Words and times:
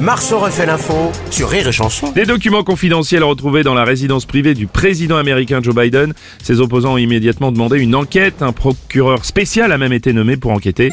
Marceau 0.00 0.38
refait 0.38 0.66
l'info 0.66 1.12
sur 1.30 1.48
Rire 1.48 1.68
et 1.68 1.72
Chanson. 1.72 2.12
Des 2.12 2.24
documents 2.24 2.64
confidentiels 2.64 3.22
retrouvés 3.22 3.62
dans 3.62 3.74
la 3.74 3.84
résidence 3.84 4.24
privée 4.24 4.54
du 4.54 4.66
président 4.66 5.16
américain 5.16 5.60
Joe 5.62 5.74
Biden. 5.74 6.14
Ses 6.42 6.60
opposants 6.60 6.94
ont 6.94 6.98
immédiatement 6.98 7.52
demandé 7.52 7.78
une 7.78 7.94
enquête. 7.94 8.42
Un 8.42 8.52
procureur 8.52 9.24
spécial 9.24 9.72
a 9.72 9.78
même 9.78 9.92
été 9.92 10.12
nommé 10.12 10.36
pour 10.36 10.52
enquêter. 10.52 10.90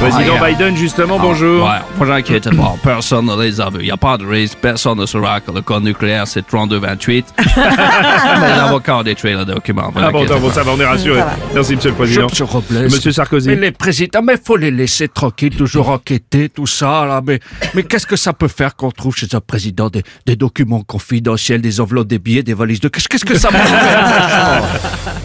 Président 0.00 0.34
Ah, 0.40 0.48
Biden, 0.48 0.76
justement, 0.76 1.18
bonjour. 1.18 1.64
Ouais, 1.66 1.78
vous 1.96 2.10
inquiétez 2.10 2.50
pas, 2.50 2.74
personne 2.82 3.26
ne 3.26 3.42
les 3.42 3.60
a 3.60 3.70
vus. 3.70 3.78
Il 3.80 3.84
n'y 3.86 3.90
a 3.90 3.96
pas 3.96 4.16
de 4.18 4.24
risque, 4.26 4.58
personne 4.60 4.98
ne 4.98 5.06
saura 5.06 5.40
que 5.40 5.50
le 5.50 5.62
code 5.62 5.84
nucléaire 5.84 6.26
c'est 6.26 6.46
3228. 6.46 7.26
Mais 7.56 8.56
l'avocat 8.56 8.98
a 8.98 9.02
détruit 9.02 9.32
le 9.34 9.44
document. 9.44 9.90
vous 9.92 10.00
Ah 10.02 10.10
bon, 10.10 10.24
bon, 10.24 10.50
ça 10.50 10.62
va, 10.62 10.72
on 10.72 10.80
est 10.80 10.84
rassuré. 10.86 11.20
Merci, 11.54 11.76
monsieur 11.76 11.90
le 11.90 11.96
président. 11.96 12.26
Monsieur 12.28 12.44
Robles. 12.44 12.66
Monsieur 12.84 13.12
Sarkozy. 13.12 13.48
Mais 13.48 13.56
les 13.56 13.72
présidents, 13.72 14.22
mais 14.22 14.36
faut 14.42 14.56
les 14.56 14.70
laisser 14.70 15.08
tranquilles, 15.08 15.56
toujours 15.56 15.88
enquêter, 15.88 16.48
tout 16.50 16.66
ça, 16.66 17.04
là. 17.06 17.20
Mais, 17.26 17.40
mais 17.74 17.82
qu'est-ce 17.82 18.06
que 18.06 18.16
ça 18.16 18.32
peut 18.32 18.48
faire 18.48 18.76
qu'on 18.76 18.90
trouve 18.90 19.16
chez 19.16 19.26
un 19.32 19.40
président 19.40 19.88
des, 19.88 20.02
des 20.26 20.36
documents 20.36 20.82
confidentiels, 20.82 21.62
des 21.62 21.80
enveloppes, 21.80 22.08
des 22.08 22.18
billets, 22.18 22.42
des 22.42 22.54
valises 22.54 22.80
de... 22.80 22.88
Qu'est-ce 22.88 23.08
qu'est-ce 23.08 23.24
que 23.24 23.38
ça 23.38 23.48
peut 23.48 23.56
faire? 23.56 24.62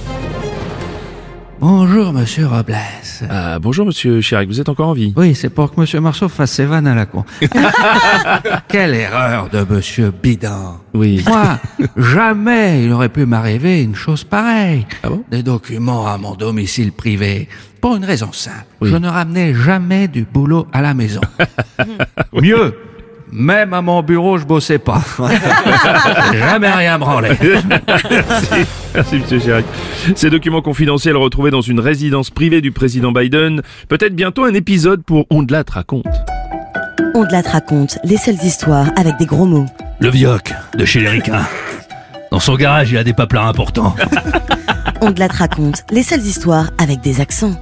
Bonjour, 1.62 2.12
monsieur 2.12 2.48
Robles. 2.48 2.76
Ah, 3.30 3.60
bonjour, 3.60 3.86
monsieur 3.86 4.20
Chirac, 4.20 4.48
vous 4.48 4.60
êtes 4.60 4.68
encore 4.68 4.88
en 4.90 4.94
vie 4.94 5.14
Oui, 5.16 5.36
c'est 5.36 5.52
pour 5.52 5.72
que 5.72 5.80
monsieur 5.80 6.00
Marceau 6.00 6.28
fasse 6.28 6.54
ses 6.54 6.66
vannes 6.66 6.88
à 6.88 6.96
la 6.96 7.06
con. 7.06 7.24
Quelle 8.68 8.96
erreur 8.96 9.48
de 9.48 9.64
monsieur 9.72 10.12
Bidon. 10.12 10.80
Oui. 10.96 11.24
Moi, 11.28 11.60
jamais 11.98 12.84
il 12.84 12.92
aurait 12.92 13.10
pu 13.10 13.28
m'arriver 13.28 13.84
une 13.84 13.94
chose 13.94 14.24
pareille. 14.24 14.88
Ah 15.04 15.10
bon? 15.10 15.24
Des 15.30 15.44
documents 15.44 16.08
à 16.08 16.18
mon 16.18 16.34
domicile 16.34 16.94
privé. 16.94 17.48
Pour 17.80 17.96
une 17.96 18.06
raison 18.06 18.32
simple. 18.32 18.66
Oui. 18.82 18.90
Je 18.90 18.96
ne 18.96 19.08
ramenais 19.08 19.54
jamais 19.54 20.08
du 20.08 20.24
boulot 20.24 20.66
à 20.74 20.82
la 20.82 20.96
maison. 20.96 21.22
Mieux, 22.34 22.76
même 23.32 23.74
à 23.74 23.82
mon 23.82 24.02
bureau, 24.04 24.38
je 24.38 24.46
bossais 24.46 24.80
pas. 24.80 25.02
Jamais 26.34 26.72
rien 26.72 27.00
branlé. 27.00 27.30
Merci, 27.68 28.68
merci, 28.96 29.16
monsieur 29.18 29.40
Chirac. 29.40 29.66
Ces 30.16 30.30
documents 30.30 30.62
confidentiels 30.62 31.16
retrouvés 31.16 31.52
dans 31.52 31.62
une 31.62 31.80
résidence 31.80 32.30
privée 32.30 32.62
du 32.62 32.72
président 32.72 33.12
Biden. 33.12 33.62
Peut-être 33.88 34.16
bientôt 34.16 34.44
un 34.44 34.54
épisode 34.54 35.04
pour 35.04 35.26
On 35.30 35.44
de 35.44 35.52
la 35.52 35.64
te 35.64 35.74
raconte. 35.74 36.06
On 37.16 37.26
te 37.26 37.32
la 37.32 37.44
te 37.44 37.50
raconte 37.50 37.98
les 38.04 38.18
seules 38.18 38.44
histoires 38.44 38.88
avec 38.96 39.18
des 39.18 39.26
gros 39.26 39.46
mots. 39.46 39.66
Le 40.00 40.10
Vioc 40.10 40.54
de 40.78 40.86
chez 40.86 41.00
les 41.00 41.10
Ricains. 41.10 41.48
Dans 42.32 42.40
son 42.40 42.56
garage, 42.56 42.92
il 42.92 42.98
a 42.98 43.04
des 43.04 43.14
paplards 43.14 43.48
importants. 43.48 43.96
On 45.02 45.12
te 45.12 45.20
la 45.20 45.28
te 45.28 45.38
raconte 45.38 45.84
les 45.92 46.04
seules 46.04 46.22
histoires 46.22 46.70
avec 46.78 47.02
des 47.02 47.20
accents. 47.22 47.56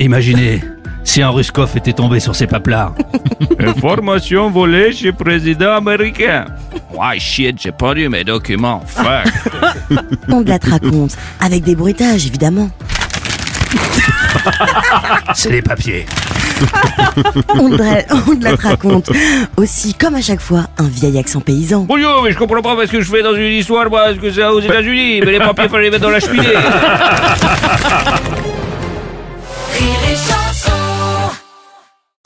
Imaginez 0.00 0.62
si 1.04 1.22
un 1.22 1.30
Ruskov 1.30 1.70
était 1.76 1.92
tombé 1.92 2.20
sur 2.20 2.34
ses 2.34 2.46
paplards. 2.46 2.94
Information 3.58 4.50
volée 4.50 4.92
chez 4.92 5.12
président 5.12 5.74
américain. 5.76 6.46
Ouais, 6.92 7.18
shit, 7.18 7.60
j'ai 7.60 7.72
perdu 7.72 8.08
mes 8.08 8.24
documents. 8.24 8.82
Fuck. 8.86 9.32
La 10.46 10.58
te 10.58 10.70
raconte 10.70 11.16
avec 11.40 11.62
des 11.64 11.74
bruitages, 11.76 12.26
évidemment. 12.26 12.70
C'est 15.34 15.50
des 15.50 15.62
papiers. 15.62 16.04
On 17.58 17.70
te, 17.70 17.82
la- 17.82 18.04
on 18.28 18.36
te 18.36 18.44
la 18.44 18.56
te 18.56 18.62
raconte 18.62 19.10
aussi, 19.56 19.94
comme 19.94 20.14
à 20.14 20.20
chaque 20.20 20.40
fois, 20.40 20.66
un 20.78 20.88
vieil 20.88 21.18
accent 21.18 21.40
paysan. 21.40 21.84
Bonjour, 21.88 22.22
mais 22.24 22.32
je 22.32 22.38
comprends 22.38 22.60
pas 22.62 22.76
parce 22.76 22.90
que 22.90 23.00
je 23.00 23.10
fais 23.10 23.22
dans 23.22 23.34
une 23.34 23.52
histoire, 23.52 23.88
moi, 23.90 24.04
parce 24.06 24.18
que 24.18 24.30
c'est 24.30 24.44
aux 24.44 24.60
États-Unis? 24.60 25.20
Mais 25.24 25.32
les 25.32 25.38
papiers, 25.38 25.68
fallait 25.68 25.84
les 25.84 25.90
mettre 25.90 26.02
dans 26.04 26.10
la 26.10 26.20
cheminée. 26.20 26.48